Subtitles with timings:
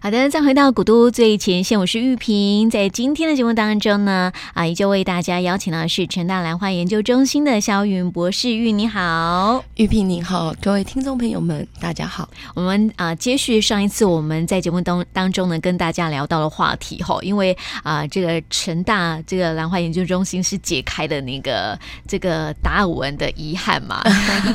[0.00, 2.70] 好的，再回到古都最前线，我是玉萍。
[2.70, 8.54] 在今天的节目当中呢，啊，依旧为大家邀请到的是成大兰花研究中心的肖云博士。
[8.54, 12.28] 玉，你好，玉萍你好，各位听众朋友们，大家好。
[12.54, 21.76] 我们啊，接续上一次我们在节目当当中呢，跟大家聊到的话题哈，因为啊，这个成大这个兰花研究中心是解开的那个
[22.06, 24.00] 这个达尔文的遗憾嘛，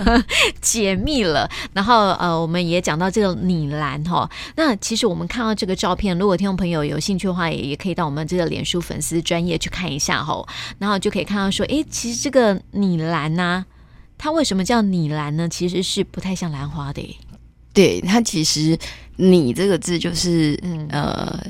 [0.61, 1.49] 解密了。
[1.73, 5.27] 然后呃，我们也讲到这个拟兰哈，那其实我们。
[5.33, 13.65] 看到这个照片，如果听众朋友有兴趣的话，也也可以到我们这个脸书粉丝专业去看一下吼，然后就可以看到说，诶，其实这个拟兰呢，
[14.15, 15.49] 它为什么叫拟兰呢？
[15.49, 17.17] 其实是不太像兰花的，
[17.73, 18.77] 对，它其实
[19.17, 21.43] “拟”这个字就是嗯呃。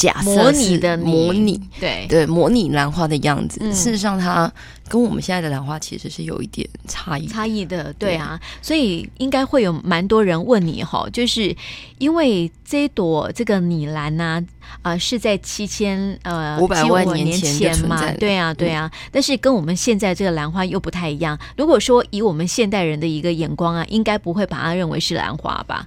[0.00, 3.60] 假设模拟的模拟，对对，模拟兰花的样子。
[3.62, 4.50] 嗯、事实上，它
[4.88, 8.40] 跟我们现在的兰花其实是有一点差异差异的，对啊。
[8.40, 11.54] 对，所以应该会有蛮多人问你哈，就是
[11.98, 14.42] 因为这一朵这个拟兰呢，
[14.80, 18.90] 啊、呃，是在七千呃五百万年前嘛，对啊，对啊。
[18.90, 21.38] 嗯、但是跟我们现在这个兰花又不太一样。
[21.58, 25.86] 如果说以我们现代人的一个眼光啊，应该不会把它认为是兰花吧？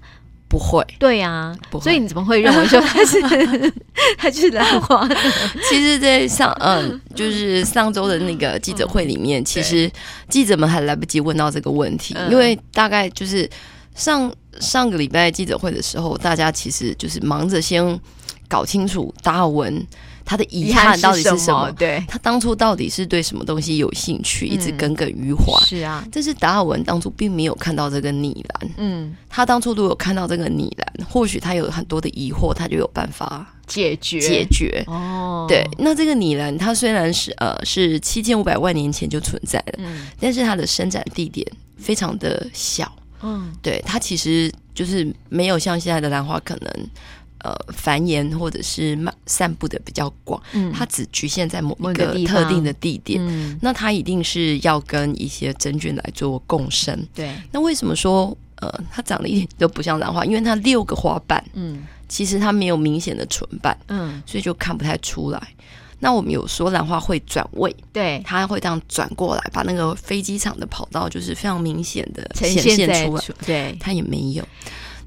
[0.53, 1.83] 不会，对呀、啊，不会。
[1.85, 3.19] 所以你怎么会认为说他是
[4.15, 5.09] 他就是兰花？
[5.67, 9.91] 其实，在上嗯，就是上周的那个记者会里面，嗯、其实
[10.29, 13.49] 记者们还来不及问到这个问题，因为大概就是
[13.95, 17.99] 上上个礼拜记者会的时候，大家其实就是忙着先
[18.53, 19.87] 搞清楚达尔文。
[20.25, 21.37] 他的遗憾到底是什么？
[21.37, 25.53] 什么对，他当初到底是对什么东西有兴趣，嗯、一直耿耿于怀。
[25.65, 28.71] 是啊，但是达尔文当初并没有看到这个拟兰。
[28.77, 34.81] 嗯，他当初如果有看到这个拟兰，或许他有很多的疑惑，他就有办法解决解决。
[34.87, 41.45] 哦，对，那这个拟兰，它虽然是呃是七千五百万年前就存在了，嗯，但是它的生长地点
[41.77, 42.89] 非常的小。
[43.23, 46.89] 嗯，对，它其实就是没有像现在的兰花可能。
[47.43, 57.35] 呃，繁衍或者是散布的比较广，嗯，它只局限在某一个特定的地点，嗯，那它一定是要跟一些真菌来做共生，对。
[57.51, 60.23] 那为什么说呃，它长得一点都不像兰花？
[60.23, 65.41] 因为它六个花瓣，嗯，其实它没有明显的唇瓣，嗯，所以就看不太出来。
[65.99, 74.47] 那我们有说兰花会转位，对，它会这样转过来，把那个飞机场的跑道就是非常明显的显现出来，对，它也没有。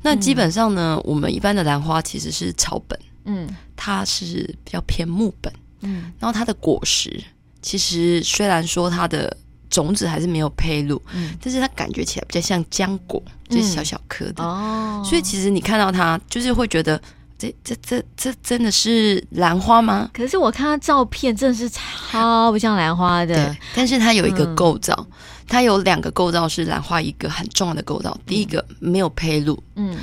[0.02, 7.22] 那基本上呢，嗯、我们一般的兰花其实是草本，嗯，它是比较偏木本，嗯，然后它的果实
[7.60, 9.36] 其实虽然说它的
[9.68, 17.00] 种子还是没有胚露，嗯，但是它感觉起来比较像浆果，就是小小颗的、嗯、哦，所以其实你看到它，就是会觉得
[17.36, 20.08] 这这这这真的是兰花吗？
[20.12, 24.94] 可是我看它照片，真的是超不像兰花的，对，但是它有一个构造。
[24.98, 28.18] 嗯它有两个构造是兰花一个很重要的构造。
[28.26, 29.96] 第一个没有胚乳，嗯，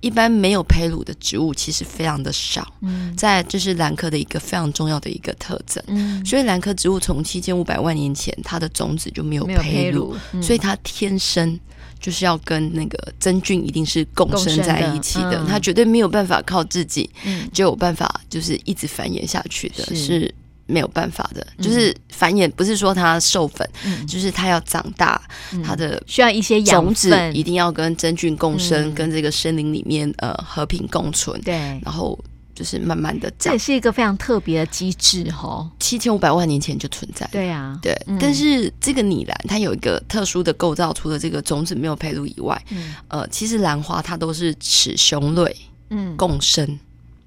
[0.00, 11.58] 一般没有胚乳的植物其实非常的少，嗯，在这是兰科的一个非常重要的一个特征，嗯，所以兰科植物从七千五百万年前它的种子就没有胚乳，所以它天生
[12.00, 17.08] 就是要跟那个真菌一定是共生在一起的，它绝对没有办法靠自己
[17.52, 20.34] 就有办法就是一直繁衍下去的，是。
[20.66, 25.20] 没有办法的，就是繁衍，不是说它授粉，嗯、就是它要长大，
[25.52, 31.38] 嗯、它的需要一些种子，一定要跟真菌共生，嗯、跟这个森林里面呃和平共存。
[31.42, 32.18] 对，然后
[32.54, 35.68] 就是慢慢的长，这也是一个非常特别的机制哈。
[35.78, 37.92] 七千五百万年前就存在，对啊，对。
[38.06, 45.54] 嗯、但是这个拟兰它有一个特殊的构造，除了这个种子没有胚乳以外，嗯、呃，其实兰花它都是雌雄蕊
[45.90, 46.16] 嗯。
[46.16, 46.78] 共生。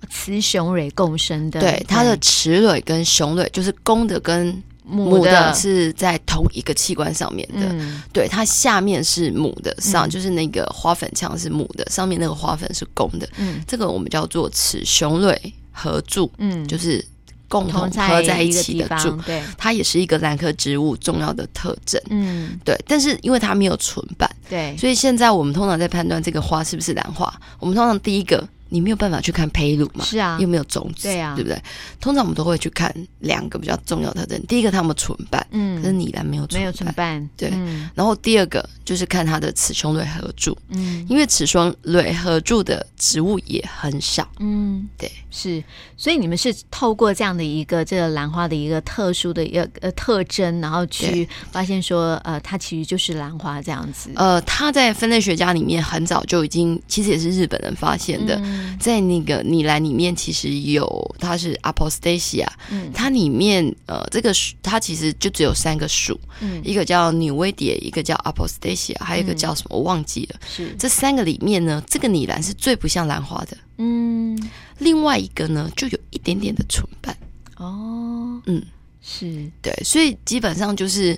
[0.10, 17.04] 雌雄蕊共生的，对，它的雌蕊跟雄蕊就是公的跟母的是在同一个器官上面的，嗯、对，它下面是母的，上、嗯、就是那个花粉腔是母的，上面那个花粉是公的，嗯，这个我们叫做雌雄蕊合柱，嗯，就是
[17.48, 28.48] 共同合在一起的柱，对，它也是一个兰科植物重要的特征，嗯，对，但是因为它没有唇瓣，对，所以现在我们通常在判断这个花是不是兰花，我们通常第一个。
[28.70, 30.04] 你没有办法去看胚乳嘛？
[30.04, 31.62] 是啊，又没有种子，对啊，对不对？
[32.00, 37.52] 通常我们都会去看两个比较重要的特征，第一个他们唇瓣，嗯，可是你兰没有没有唇瓣，对。
[37.94, 45.64] 然后第二个就是看它的雌雄蕊合柱，嗯，因为雌雄蕊合柱的植物也很少，嗯，对，是。
[45.98, 54.10] 所以你们是透过这样的一个这个兰花的一个特殊的一个呃特征，然后去发现说，呃，它其实就是兰花这样子。
[54.16, 58.36] 呃，它在分类学家里面很早就已经，其实也是日本人发现的。
[58.44, 70.40] 嗯、在那个拟兰里面，其实有它是 Apostasia，嗯，它里面呃这个它其实就只有三个属，嗯，一个叫纽维蝶，一个叫 Apostasia，还有一个叫什么、嗯、我忘记了。
[70.48, 70.76] 是。
[70.78, 74.38] 这三个里面呢，这个拟兰是最不像兰花的，嗯，
[74.80, 77.16] 另外一个呢就有一点点的唇瓣。
[77.58, 78.62] 哦，嗯。
[79.08, 79.52] 是。
[79.62, 81.16] 对，所以基本上就是，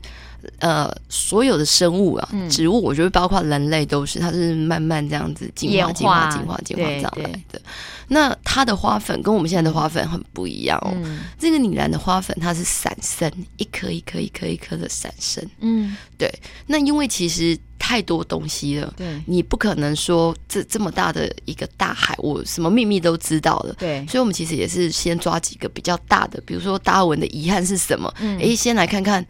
[0.60, 7.62] 呃，所有的生物啊，嗯、植物，我觉得包括人类都是，它是慢慢这样子进化、进化、进化、进化这样来的。
[8.08, 10.92] 那它的花粉跟我们现在的花粉很不一样哦。
[10.96, 15.48] 嗯、这个拟兰的花粉它是散生，一颗一颗一颗一颗的散生。
[15.60, 16.34] 嗯，对。
[16.66, 17.58] 那因为其实。
[17.80, 28.14] 太多东西了，对，你不可能说这这么大的一个大海，我什么秘密都知道了，对，所以我们其实也是先抓几个比较大的，比如说达尔文的遗憾是什么？
[28.20, 29.26] 嗯，哎，先来看看，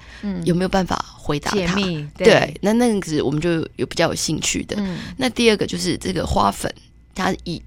[0.45, 1.75] 有没有办法回答他？
[2.15, 4.75] 对，对，那那个是我们就有比较有兴趣的。
[4.79, 6.73] 嗯，那第二个就是这个花粉，
[7.13, 7.61] 它以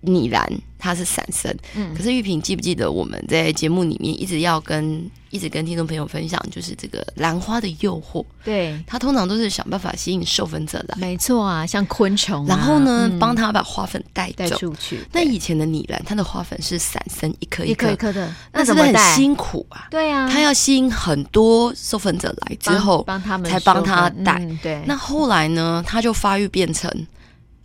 [0.00, 15.00] 拟兰它是散生，嗯，可是玉萍记不记得我们在节目里面一直要跟一直跟听众朋友分享，就是这个兰花的诱惑，对，它通常都是想办法吸引授粉者来，没错啊，像昆虫，然后呢，帮他把花粉带带出去。
[15.12, 17.90] 那以前的拟兰，它的花粉是散生一颗一颗。
[17.90, 19.86] 一颗的，那是不是很辛苦啊？
[19.90, 24.40] 对啊，它要吸引很多授粉者来之后，帮他们才帮他带。
[24.62, 26.90] 对，那后来呢，它就发育变成。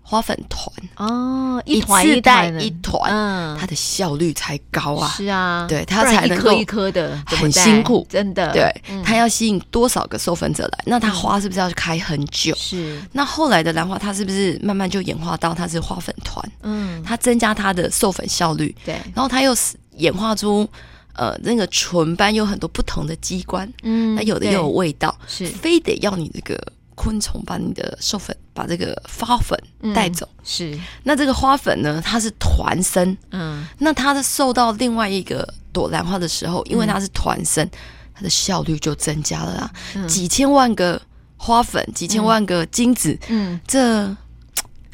[0.07, 5.11] 花粉团哦，一团一带一团，嗯，它的效率才高啊！
[5.17, 8.53] 是啊，对，它才能够一颗的很辛苦，真的。
[8.53, 8.71] 对，
[9.03, 10.83] 它要吸引多少个授粉者来？
[10.85, 12.53] 那它花是不是要开很久？
[12.55, 13.01] 是。
[13.13, 16.51] 那后来的兰花，它是不是慢慢就演化到它是花粉团？
[16.61, 18.75] 嗯，它增加它的授粉效率。
[18.85, 18.93] 对。
[19.15, 19.55] 然后它又
[19.97, 20.69] 演化出
[21.15, 26.55] 呃那个唇斑有很多不同的机关，嗯，它有的又有味道，是非得要你这个。
[26.95, 29.57] 昆虫把你的授粉，把这个花粉
[29.93, 30.79] 带走，嗯、是。
[31.03, 32.01] 那这个花粉呢？
[32.03, 33.67] 它是团生，嗯。
[33.79, 37.71] 那它的受到另外一个朵兰花的时候，因为它是团生，嗯、
[38.15, 39.71] 它的效率就增加了啦。
[39.95, 41.01] 嗯、几千万个
[41.37, 44.15] 花粉，几千万个精子，嗯，这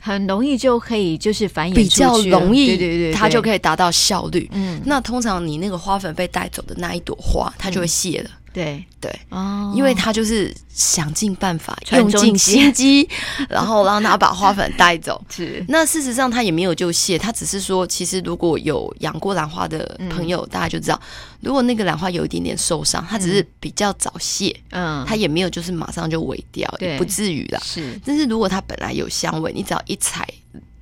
[0.02, 4.50] 很容易就可以就是繁衍，比较容易，对对对，它就可以达到效率。
[4.52, 4.82] 嗯。
[4.86, 8.30] 那通常你那个花粉被带走的那一朵花，它就会谢了。
[8.30, 8.84] 嗯对。
[9.00, 9.12] 对。
[9.30, 13.08] 哦，因为他就是想尽办法，用尽心机，
[13.50, 15.24] 然后让他把花粉带走。
[15.30, 21.02] 是，那事实上他也没有就谢，他只是说，其实如果有养过兰花的朋友，大家就知道，
[21.40, 27.60] 如果那个兰花有一点点受伤，它只是比较早谢，嗯，它也没有就是马上就萎掉，也不至于啦。
[27.64, 30.28] 是，但是如果它本来有香味，你只要一踩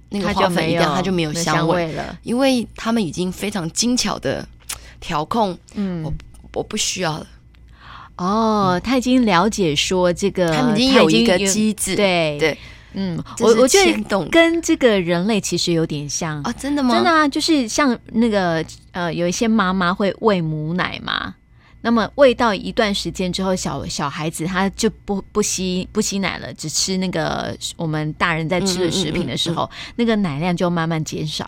[0.10, 4.46] 那个花粉一掉，它就没有香味了，因为他们已经非常精巧的
[5.00, 6.14] 调控，嗯，我
[6.54, 7.28] 我不需要了。
[8.20, 12.38] 哦，他已经了解说这个，他们已经有一个机制，对。
[12.38, 12.58] 对，
[12.94, 16.42] 嗯，我我觉得跟这个人类其实有点像。
[16.44, 16.96] 啊，真的吗？
[16.96, 21.36] 真的啊，就是像那个呃，有一些妈妈会喂母奶嘛，
[21.82, 31.48] 那么喂到一段时间之后，小小孩子他就不不吸不吸奶了，只吃那个我们大人在吃的食品的时候，嗯嗯嗯嗯、那个奶量就慢慢减少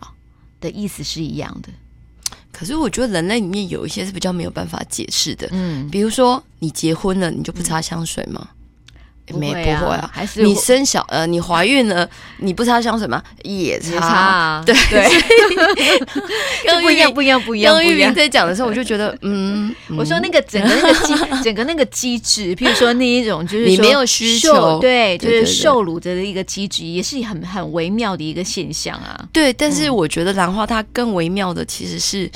[0.61, 1.69] 的意思是一样的。
[2.51, 8.49] 可是我觉得人类里面有一些是比较没有办法解释的，嗯，比如说你结婚了，你就不擦香水吗？
[9.33, 12.07] 没，不会啊，还是你生小呃，你怀孕了，
[12.37, 13.21] 你不擦香水吗？
[13.43, 14.75] 也擦，对。
[16.63, 17.73] 对， 不一样，不一样，不一样。
[17.73, 21.13] 刚玉萍在讲的时候，我就觉得， 嗯，我说那个整个那个机，
[21.43, 29.19] 整个那个机制，譬如说那一种，就是你没有需求，对，就是受乳的一个机制，也是很很微妙的一个现象啊。
[29.31, 32.29] 对，但是我觉得兰花它更微妙的其实是。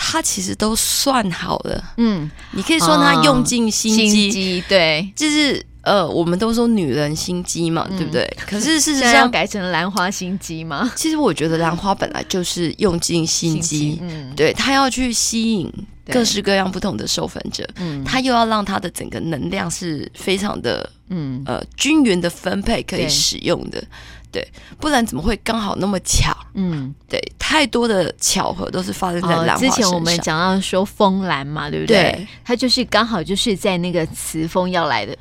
[0.00, 8.26] 他其实都算好了，嗯，你可以说他用尽心机，对，就是呃，我们都说女人心机嘛，对不对？
[8.46, 10.90] 可是事实上 要改成兰花心机吗？
[10.96, 15.72] 其实我觉得兰花本来就是用尽心机，嗯，对，她要去吸引
[16.10, 23.82] 各式各样不同的受粉者，嗯，他又要让她的整个能量是非常的，嗯，呃，均匀的分配可以使用的。
[24.30, 24.46] 对，
[24.78, 26.36] 不然怎么会刚好那么巧？
[26.52, 29.56] 嗯，对，太多的巧合都是发生在兰花。
[29.56, 31.96] 之前我们讲到说风兰嘛，对不对？
[32.12, 35.16] 对，它就是刚好就是在那个词风要来的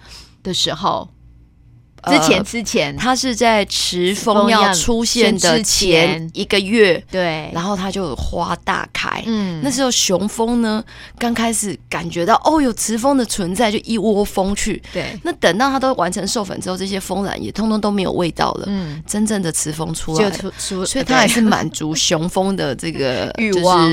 [0.47, 1.16] 的时候。
[2.03, 10.83] 之前之前，他是在池枫要出现的前一个月，对，然后他就花大开，嗯，那时候雄蜂呢
[11.17, 20.29] 刚开始感觉到哦有池蜂的存在，就一窝蜂去，对，那等到它都完成授粉之后，这些蜂卵也通通都没有味道了，嗯，真正的雌蜂出来。
[20.29, 23.89] 了，所以它还是满足雄蜂的这个 欲望，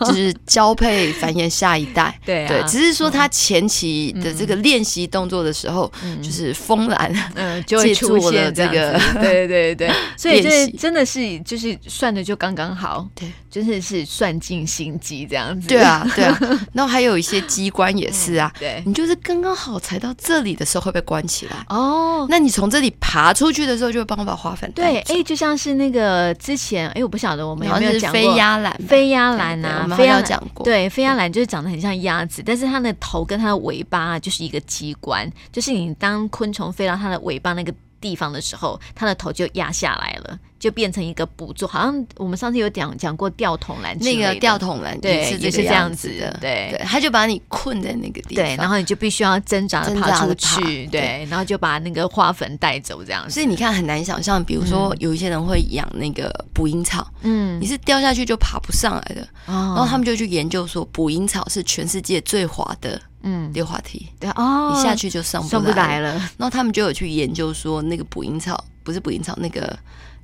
[0.00, 5.90] 就是交配繁衍下一代， 对对，只是说它前期的这个练习动作的时候，
[6.22, 7.12] 就是蜂兰。
[7.34, 15.68] 嗯，就会出现这个， 对对对对，所以这真的是就是算的就刚刚好，对，真的是算尽心机这样子。
[15.68, 16.38] 对啊，对啊。
[16.72, 22.26] 然后还有一些机关也是啊，对，你就是刚刚好踩到这里的时候会被关起来哦。
[22.28, 24.70] 那你从这里爬出去的时候就会帮我把花粉。
[24.72, 30.64] 对，哎，就像是那个之前，哎，我不晓得我们有没有讲过飞鸭兰，飞鸭兰啊，我们有讲过。
[30.64, 41.66] 对，飞鸭兰就是长得很像鸭子，但是它的头跟它的尾巴就是一个机关，就是你当昆虫飞到它的尾巴那个地方的时候，它的头就压下来了，就变成一个捕捉。
[41.66, 53.30] 好像我们上次有讲讲过吊桶兰，那个吊桶兰对，也是这样子的，对对，他就把你困在那个地方，对，然后你就必须要挣扎的爬出去，对，然后就把那个花粉带走，这样子。
[53.30, 63.00] 所以你看很难想象，比如说有一些人会养那个捕蝇草，嗯，你是掉下去就爬不上来的，然后他们就去研究说，捕蝇草是全世界最滑的。
[63.26, 66.12] 嗯，溜滑梯，对哦，你下去就上不来上不来了。
[66.36, 69.76] 然后他们就有去研究说，那个捕蝇草不是捕蝇草，那个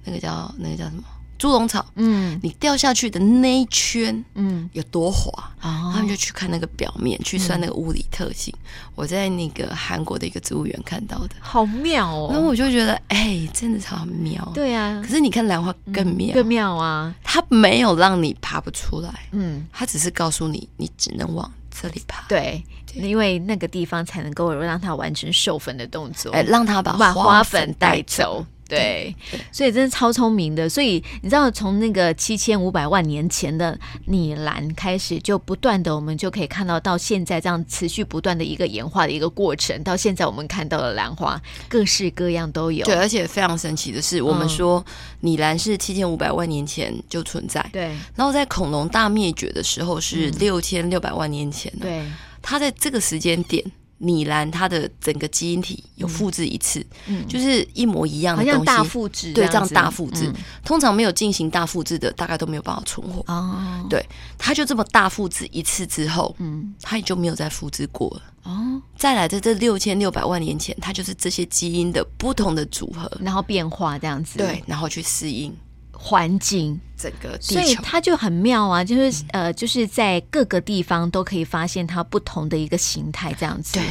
[0.04, 1.02] 那个叫那个叫什么
[1.38, 1.84] 猪笼草。
[1.94, 5.32] 嗯，你掉下去的那一圈，嗯，有多滑？
[5.62, 8.54] 哦，他们就去看那个表面，去算那个物理特性。
[8.94, 12.28] 我在那个韩国的一个植物园看到的，好妙哦。
[12.30, 14.46] 然后我就觉得，哎，真的超妙。
[14.54, 17.14] 对啊，可是你看兰花更妙，更妙啊！
[17.24, 22.26] 它没有让你爬不出来，嗯，它只是告诉你，你只能往这里爬。
[22.28, 22.62] 对。
[22.94, 28.44] 因为那个地方才能够让它完成授粉的动作，哎，让它把花粉带走。
[28.68, 29.12] 对，
[29.50, 30.68] 所以真的超聪明的。
[30.68, 39.82] 所以你知道，从那个七千五百万年前的拟兰开始，就不断的，我们就可以看到到现在这样持续不断的一个演化的一个过程。
[39.82, 42.86] 到现在我们看到的兰花，各式各样都有。
[42.86, 44.84] 对，而且非常神奇的是，我们说
[45.18, 47.86] 拟兰是七千五百万年前就存在，对。
[48.14, 52.04] 然后在恐龙大灭绝的时候是六千六百万年前，对。
[52.42, 53.64] 它在这个时间点，
[53.98, 60.32] 米兰它的整个基因体有复制一次，嗯，就是一模一样的东西，大复制，对，这样大复制。
[60.64, 63.22] 通常没有进行大复制的，大概都没有办法存活。
[63.32, 64.04] 哦，对，
[64.38, 68.22] 它就这么大复制一次之后，嗯，它也就没有再复制过了。
[68.44, 75.54] 哦，再来的这六千六百万年前，它就是这些基因的不同的组合，然后变化这样子，对，然后去适应。
[76.02, 78.82] 环境整个，所以它就很妙啊！
[78.82, 83.74] 就是呃，就是在各个地方都可以发现它不同的一个形态，这样子。
[83.74, 83.84] 对，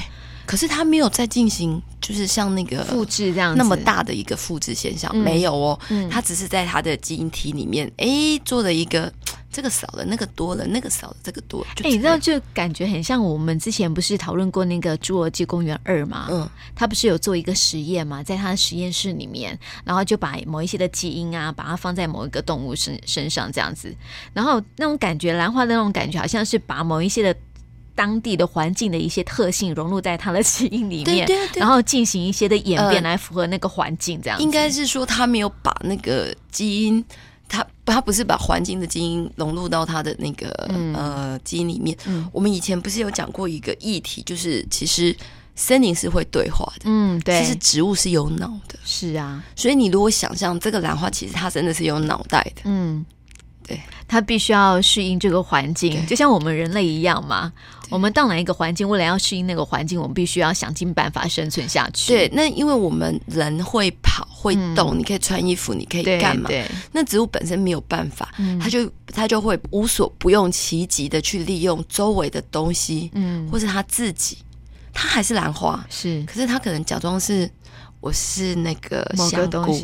[0.48, 5.80] 可是它没有在进行，就是像那个复制这样那么大的一个复制现象，没有哦。
[6.10, 8.08] 它只是在它的基因体里面，哎，
[8.44, 9.14] 做了一个。
[9.52, 11.68] 这个少了，那个多了，那个少了，这个多了。
[11.78, 16.28] 哎、欸，你知道，就感觉很像我们之前不是讨论过那个《侏罗纪公园二》吗？
[16.30, 23.92] 嗯，他不是有做一个实验嘛，在他的实验室里面，然后就把某一些的基因啊，把它放在某一个动物身身上这样子，
[24.34, 27.36] 然后那种感觉，兰花的那种感觉，好像是把某一些的
[27.96, 37.04] 当地的环境的一些特性融入在它的基因里面，对对对，然后进行一些的演变来符合那个环境这样应该是说他没有把那个基因。
[37.50, 41.98] 他他不是把环境的基因融入到他的那个、嗯、呃基因里面。
[42.06, 45.14] 嗯、我们以前不是有讲过一个议题，就是其实
[45.56, 46.84] 森林是会对话的。
[46.86, 48.80] 嗯，对，其实植物是有脑的。
[48.86, 52.62] 是啊，所以你如果想象这个兰花，其实它真的是有脑袋的。
[52.64, 53.06] 嗯。
[53.70, 57.54] 对，它必须要适应这个环境，就像我们人类一样嘛。
[57.90, 62.14] 我们到哪一个环境，为了要适应那个环境，我们必须要想尽办法生存下去。
[62.14, 66.48] 对，那因为我们人会跑会动，嗯、你可以穿衣服，你可以干嘛？
[66.48, 74.38] 对，对那植物本身没有办法，嗯、它就它就会无所不用其极的去利用周围的东西，嗯，或是它自己，
[74.94, 77.50] 它还是兰花，是，可是它可能假装是。
[78.02, 79.78] 我是那个香菇，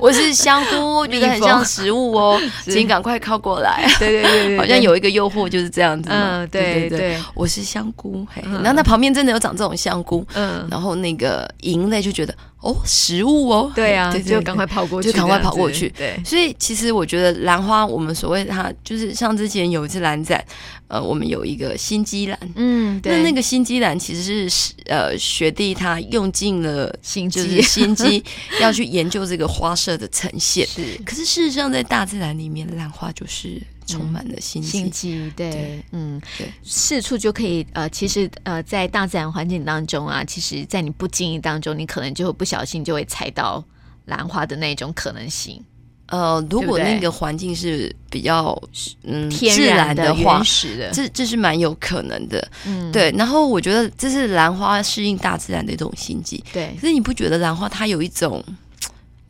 [0.00, 2.40] 我是香菇，觉得很像食物哦，
[2.70, 3.84] 请赶快靠过来。
[3.98, 6.08] 对对对，好像有一个诱惑就是这样子。
[6.12, 8.24] 嗯，对对对，我是香菇。
[8.32, 12.32] 嘿然后那旁边真的有长这种香菇，嗯，然后那个银类就觉得。
[12.64, 15.90] 哦，食物哦，对啊，就赶快跑过去，就赶快跑过去。
[15.90, 20.42] 对，所以其实我觉得兰花，我们所谓它就是像之前有一次兰展，
[20.88, 28.24] 呃，我们有一个心机兰，嗯，对，那那个心机兰其实是呃学弟他用尽了心机，就是心机
[28.62, 30.66] 要去研究这个花色的呈现。
[30.66, 33.60] 是，可是事实上在大自然里面，兰花就是。
[33.86, 43.64] 充满了心机，心机，对，嗯，对，四处就可以，呃，其实，呃，在大自然环境当中啊，其实，在你不经意当中，你可能就会不小心就会踩到
[44.06, 45.62] 兰花的那种可能性。
[46.06, 48.60] 呃，如果那个环境是比较
[49.04, 52.46] 嗯天然的话，原始的，这这是蛮有可能的。
[52.66, 53.10] 嗯，对。
[53.16, 56.44] 然后我觉得这是兰花适应大自然的一种心机。
[56.52, 56.74] 对。
[56.78, 58.44] 可是你不觉得兰花它有一种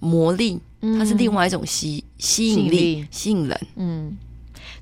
[0.00, 0.60] 魔力？
[0.98, 3.60] 它是另外一种吸吸引力，吸引人。
[3.76, 4.18] 嗯。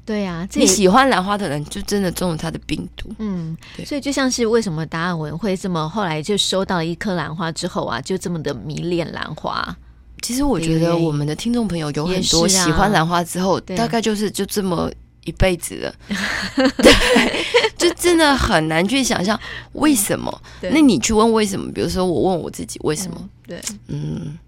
[0.04, 3.09] 对啊，你喜欢兰花的人，就真的中了他的病毒。
[3.18, 3.56] 嗯，
[3.87, 9.76] 所以就像是为什么达尔文会这么后来就收到了一颗兰花之后啊，就这么的迷恋兰花。
[10.23, 14.90] 其实我觉得我们的听众朋友有很多喜欢兰花之后，大概就是就这么
[15.25, 15.94] 一辈子了。
[16.78, 17.44] 对，
[17.76, 19.38] 就真的很难去想象
[19.73, 20.42] 为什么。
[20.61, 21.71] 那你去问为什么？
[21.73, 23.28] 比如说我问我自己为什么？
[23.47, 24.38] 对，嗯。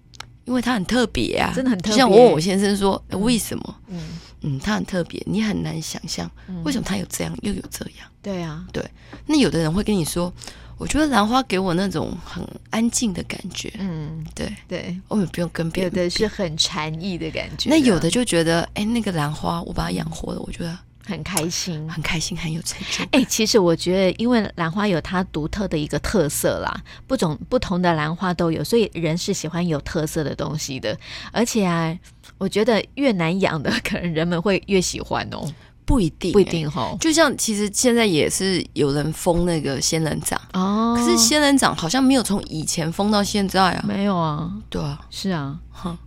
[0.45, 1.97] 因为它很特别啊，真的很特别。
[1.97, 3.99] 像我问我先生说：“欸、为什么？”嗯
[4.41, 6.29] 嗯，它很特别，你很难想象
[6.63, 8.07] 为什么它有这样又有这样。
[8.21, 8.83] 对啊，对。
[9.25, 10.31] 那有的人会跟你说
[10.77, 15.91] ：“我觉得兰花给我那种很安静的感觉。”嗯，对对，我们不用跟别人。
[15.91, 17.69] 有的是很禅意的感觉。
[17.69, 23.03] 那有的就觉得：“哎、欸，那个兰花我把它养活了，我觉得。”很开心，很开心，很有成就。
[23.05, 30.97] 哎、欸，其实我觉得，因为兰花有它独特的一个特色啦，不种不同的兰花都有，所以人是喜欢有特色的东西的。
[31.31, 31.95] 而且啊，
[32.37, 35.45] 我觉得越难养的，可能人们会越喜欢哦。
[35.85, 36.97] 不一定、欸，不一定哈。
[36.99, 43.85] 就像其实现在也是有人封那个仙人掌哦，可是仙人掌好像没有从以前封到现在啊。
[43.87, 45.59] 没有啊，对啊，是啊，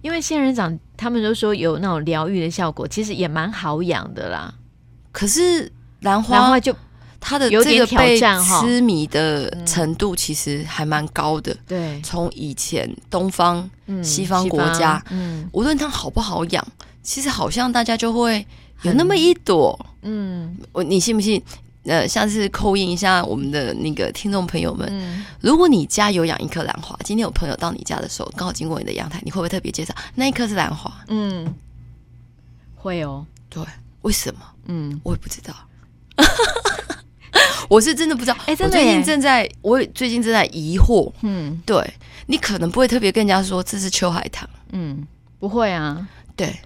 [0.02, 4.52] 因为仙人掌他们都说有那种疗愈的效果，其实也蛮好养的啦。
[5.18, 5.68] 可是
[6.02, 6.72] 兰花，兰花就
[7.18, 11.56] 它的这个被痴迷的程度其实还蛮高的。
[11.66, 16.64] 对，从以前东方、嗯西方国家，嗯，无论它好不好养，
[17.02, 18.46] 其实好像大家就会
[18.82, 19.76] 有那么一朵。
[20.02, 21.42] 嗯，我你信不信？
[21.82, 30.92] 呃，下次扣印一下我们的那个听众朋友们，嗯，如果你家有养一棵兰花，今天有朋友到你家的时候，刚好经过你的阳台，你会不会特别介绍那一棵是兰花？
[31.08, 31.52] 嗯，
[32.76, 33.26] 会哦。
[33.50, 33.64] 对。
[34.08, 34.40] 为什么？
[34.68, 35.54] 嗯，我也不知道。
[37.68, 38.36] 我是真的不知道。
[38.46, 41.12] 哎、欸，真的，我最近正在，我最近正在疑惑。
[41.20, 41.92] 嗯，对，
[42.24, 44.48] 你可能不会特别跟人家说这是秋海棠。
[44.72, 45.06] 嗯，
[45.38, 46.08] 不会啊。
[46.34, 46.58] 对，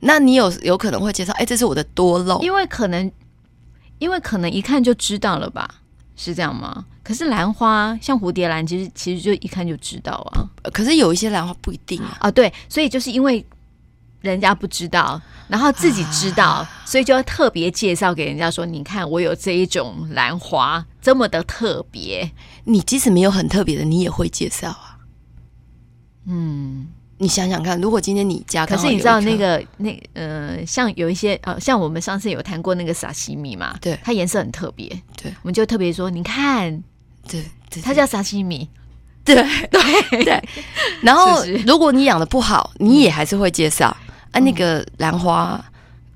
[0.00, 1.32] 那你有有可能会介绍？
[1.32, 2.38] 哎、欸，这是我的多肉。
[2.42, 3.10] 因为可能，
[3.98, 5.76] 因为可能一看就知道了吧？
[6.14, 6.84] 是这样吗？
[7.02, 10.44] 可是兰花像蝴蝶兰，其实其实就一看就知道啊。
[10.74, 12.18] 可是有一些兰花不一定啊。
[12.20, 13.42] 啊，对，所以就是因为。
[14.20, 22.30] 人家不知道，然后自己知道，啊、所以就要特别介绍给人家说：“你看，我有这一种兰花，这么的特别。
[22.64, 24.98] 你即使没有很特别的，你也会介绍啊。”
[26.28, 34.88] 嗯，你想想看，如果今天你家，可是你知道那个那呃，像有一些呃，像我们上次有谈过那个萨西米嘛，对，它颜色很特别，
[35.22, 36.82] 对，我们就特别说：“你看，
[37.28, 38.68] 对，对它叫萨西米。”
[39.24, 39.34] 对
[39.70, 40.24] 对。
[40.24, 40.42] 对，
[41.02, 43.96] 然后如果你养的不好，你也还是会介绍。
[44.36, 45.64] 啊，那个兰花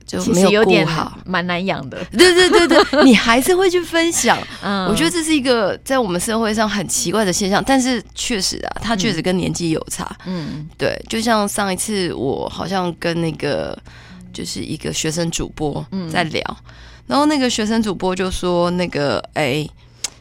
[0.06, 2.04] 就没有顾好，蛮难养的。
[2.06, 4.36] 对对对对，你还是会去分享。
[4.62, 10.10] 嗯，我觉得这是一个在我们社会上很奇怪的现象，但是确实啊，它确实跟年纪有差。
[10.26, 13.78] 嗯，对，就像上一次我好像跟那个
[14.32, 16.56] 就是一个学生主播在聊，
[17.06, 19.64] 然后那个学生主播就说，那个哎，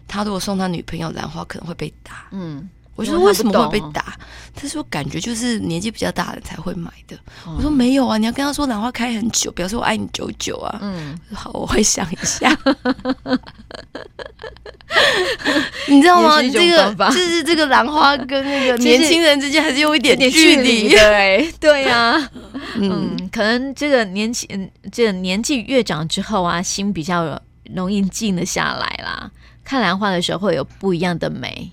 [0.07, 2.27] 他如果送他女朋友兰花，可能会被打。
[2.31, 2.69] 嗯。
[2.99, 4.13] 我说为什么会被打？
[4.53, 7.17] 他说感觉就是年纪比较大的才会买的。
[7.45, 10.79] 我说没有啊，你要跟他说兰花开很久，表示我爱你久久啊。
[10.81, 12.53] 嗯，好，我会想一下。
[15.87, 16.41] 你知道吗？
[16.41, 20.89] 这个就是这个兰花跟那个年轻人之间还是有一点距离。
[20.89, 22.29] 对 对呀，
[22.75, 24.45] 嗯，可能这个年纪，
[24.91, 27.41] 这个年纪越长之后啊，心比较
[27.73, 29.31] 容易静得下来啦。
[29.63, 31.71] 看兰花的时候会有不一样的美。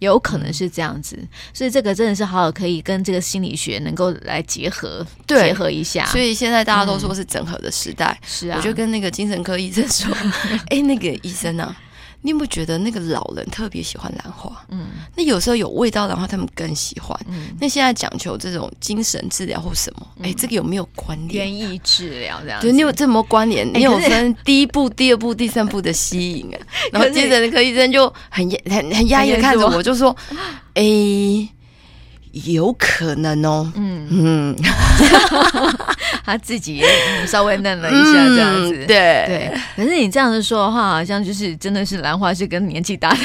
[0.00, 1.18] 有可能是这样子，
[1.54, 6.06] 所以这个真的是好好可以跟这个心理学能够来结合，对，结合一下。
[6.06, 8.58] 所以现在大家都说是整合的时代，嗯、是啊。
[8.58, 10.14] 我就跟那个精神科医生说
[10.68, 11.74] ：“哎、欸，那个医生啊。”
[12.22, 14.64] 你有没有觉得那个老人特别喜欢兰花？
[14.68, 17.18] 嗯，那有时候有味道的话，他们更喜欢。
[17.28, 20.06] 嗯，那现在讲求这种精神治疗或什么？
[20.18, 21.46] 哎、嗯欸，这个有没有关联？
[21.46, 22.66] 园艺治疗这样子？
[22.66, 23.66] 对，你有这么关联？
[23.72, 26.58] 你有分第一步、第二步、第三步的吸引啊？
[26.92, 30.14] 然后接着那个医生就很很很压抑的看着我，就说
[30.74, 31.48] ：“哎、欸。”
[32.44, 34.56] 有可能哦，嗯嗯，
[36.22, 39.60] 他自己也稍微嫩了一下，这样子，嗯、对对。
[39.74, 43.16] 可是你这样子说的话，好像就是真的是兰花是跟年纪大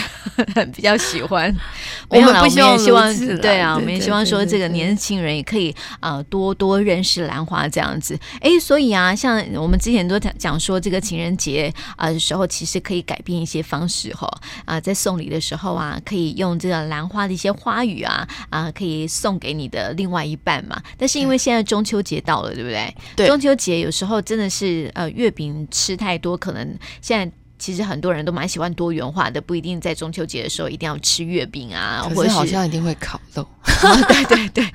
[0.53, 1.53] 的比较喜欢。
[2.07, 8.17] 我们不希望，希望对啊，我们也希望说这个年轻人也可以啊、呃、多多认识兰花这样子。
[8.39, 14.29] 哎，所以啊，像我们之前都讲讲说，这个情人节啊的时候，其实可以改变一些方式哈
[14.65, 19.00] 啊，在送礼的时候啊，可以用这个兰花的一些花语啊啊，可以。
[19.07, 22.95] 送给你的另外一半嘛，但是因为现在中秋节到了，对不对？
[23.15, 27.31] 对，中秋节有时候真的是呃，月饼吃太多，可能现在
[27.61, 33.43] 其实很多人都蛮喜欢多元化的，不一定在中秋节的时候一定要吃月饼啊，或者好像一定会烤肉。
[33.83, 34.65] 哦、对对对，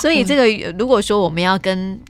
[0.00, 2.00] 所以这个如果说我们要跟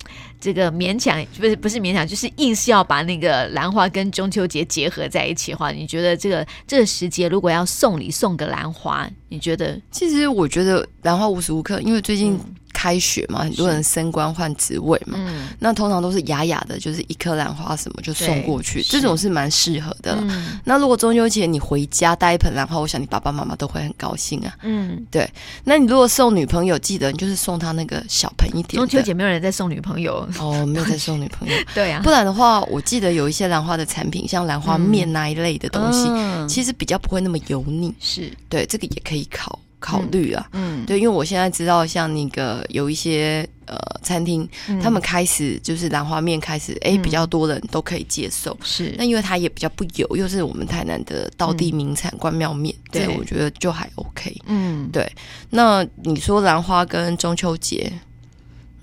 [0.41, 9.81] 这个勉强不是不是勉强，就是硬是要把那个兰花跟中秋节结合在一起的话，你觉得这个这个时节如果要送礼送个兰花，你觉得？
[9.91, 12.55] 其实我觉得兰花无时无刻，因为最近、嗯。
[12.85, 20.14] 开学嘛，很多人升官换职位嘛，嗯，那通常都是雅雅的，就是一颗兰花什么就送过去，这种是蛮适合的。
[20.20, 24.53] 嗯，那如果中秋节你回家带一盆兰花，我想你爸爸妈妈都会很高兴啊。
[24.64, 25.27] 嗯，对。
[25.64, 28.79] 那你如果送女朋友，记得你就是送她那个小盆一点。
[28.79, 31.55] 中秋节没有人在送女朋友哦，没有在送女朋友。
[31.75, 37.94] 对啊，不然的话，我记得有一些兰花的产品，像兰花面那一类的东西，嗯，其实比较不会那么油腻。
[37.99, 39.59] 是对，这个也可以烤。
[39.85, 48.57] 考虑啊，嗯，对，因为我现在知道，像那个有一些呃餐厅，嗯、他们开始就是兰花面开始，哎、欸，比较多人都可以接受。
[48.64, 54.35] 是，那因为它也比较不油，又是我们台南的道地名产关庙面，对，我觉得就还 OK。
[54.47, 55.07] 嗯，对。
[55.51, 57.92] 那你说兰花跟中秋节，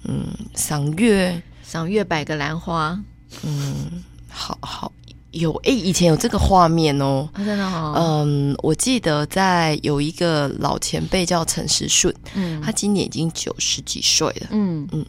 [0.03, 2.95] 嗯，赏月，赏月摆个兰花，
[3.41, 4.91] 嗯，好好。
[5.31, 7.93] 有诶，以前有这个画面哦，真的哦。
[7.95, 15.05] 嗯，我记得在有一个老前辈叫陈时顺，嗯，他今年已经九十几岁了，嗯嗯。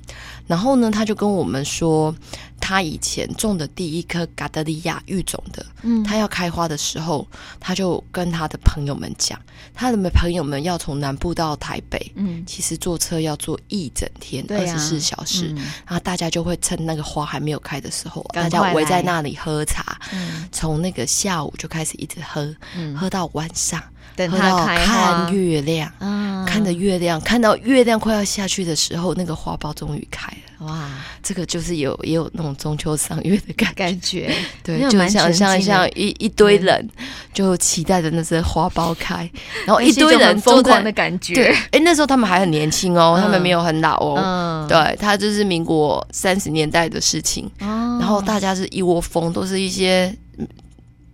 [0.47, 2.15] 然后呢，他就跟我们说，
[2.63, 7.27] 他以前种的第一颗嘎德利亚育种的，嗯，他要开花的时候，
[7.59, 9.37] 他就跟他的朋友们讲，
[9.75, 23.83] 他的朋友们要从南部到台北，嗯，其实坐车要坐一整天，二十四小时，嗯，然后大家就会趁那个花还没有开的时候，大家围在那里喝茶，嗯，从那个下午就开始一直喝，嗯，喝到晚上。
[24.15, 30.67] 等他看月亮，嗯，看着月亮，看到月亮快要下去的时候，那个花苞终于开了。
[30.67, 30.89] 哇，
[31.23, 36.89] 这个就是有也有那种中秋赏月的感感觉，对，就像像像一一堆人
[37.33, 39.29] 就期待着那些花苞开，
[39.67, 41.35] 然后一堆人疯狂的感觉。
[41.35, 44.21] 对，哎，那时候他们还很年轻哦，他们没有很老哦。
[44.23, 47.51] 嗯，对，他就是民国三十年代的事情。
[47.61, 50.15] 哦，然后大家是一窝蜂，都是一些。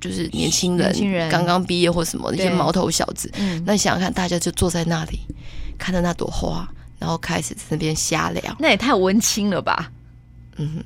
[0.00, 5.20] 就是年轻人刚刚毕业或什么那些毛头小子，嗯、那你想想看，大家就坐在那里
[5.76, 9.90] 看着那朵花，然后开始在那边瞎聊，那也太文青了吧？
[10.56, 10.82] 嗯，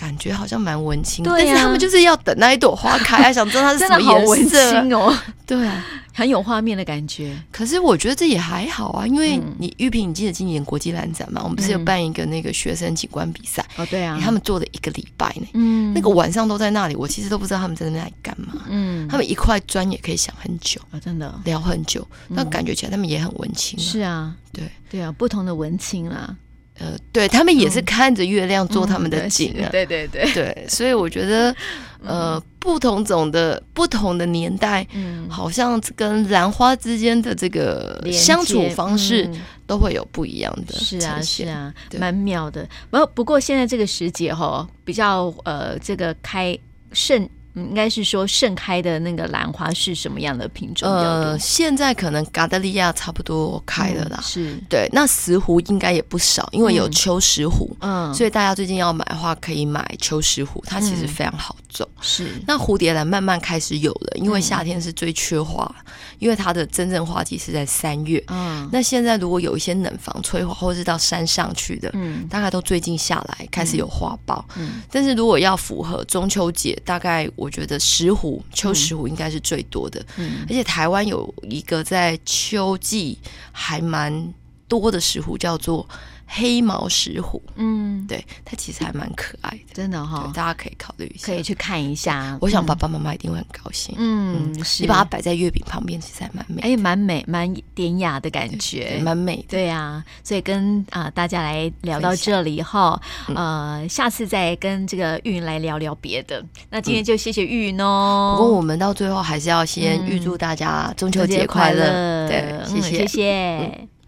[0.00, 4.96] 感觉好像蛮文青的，对、啊，但是他们就是要等那一朵花开，还 想知道它是什么颜色。
[4.96, 5.14] 哦。
[5.44, 5.84] 对啊。
[6.12, 11.40] 很有画面的感觉，可是我觉得这也还好啊，因为你玉萍，你记得今年国际兰展嘛？
[11.42, 13.64] 我们不是有办一个那个学生景观比赛？
[13.76, 21.32] 哦，对啊，他们做了一个礼拜呢，嗯，那个晚上都在那里，我其实都不知道他们在那里干嘛，嗯，他们一块砖也可以想很久啊，真的。
[21.44, 24.64] 聊很久，那感觉起来他们也很文青，是啊，对。
[24.90, 26.36] 对啊，不同的文青啦，
[26.80, 31.54] 呃，对他们也是看着月亮做他们的景啊，对对对对，所以我觉得。
[32.02, 39.30] 呃，不同种的不同的年代，嗯，好像跟兰花之间的这个相处方式
[39.66, 40.72] 都会有不一样的。
[40.72, 42.66] 是啊，是啊，蛮妙的。
[42.88, 46.58] 不不过现在这个时节哈，比较呃，这个开
[46.94, 47.28] 盛。
[47.54, 50.88] 应该是说盛开的那个兰花是什么样的品种？
[50.88, 54.18] 呃，现在可能嘎达利亚差不多开了啦。
[54.20, 61.88] 嗯、是对，那石斛应该也不少，因为有秋石斛，嗯，所以大家最近要买的话，可以买秋石斛，它其实非常好种。
[62.00, 68.22] 是、嗯，那蝴蝶兰慢慢开始有了，因为夏天是最缺花，嗯、因为它的真正花季是在三月。
[68.28, 74.42] 嗯，那现在如果有一些冷房催花，或者是到山上去的，嗯，大概都最近下来开始有花苞。
[74.56, 77.50] 嗯，但是如果要符合中秋节，大概我。
[77.50, 83.18] 觉得石斛、秋石斛应该是最多的，嗯，而且台湾有一个在秋季
[83.52, 84.32] 还蛮
[84.68, 85.86] 多的石斛，叫做。
[86.32, 92.38] 黑毛石虎，嗯，对，它其实还蛮可爱的，真的哈，大家可以考虑一下，可以去看一下。
[92.40, 99.44] 我想爸爸妈妈一定会很高兴，嗯，你把它摆在月饼旁边，其实还蛮美，哎，蛮美，蛮典雅的感觉，蛮美。
[99.48, 103.00] 对呀，所以跟啊大家来聊到这里哈，
[103.34, 106.40] 呃，下次再跟这个玉云来聊聊别的。
[106.70, 108.36] 那今天就谢谢玉云哦。
[108.38, 113.99] 不过我们到最后还是要先预祝大家中秋节快乐，对，谢谢，谢谢。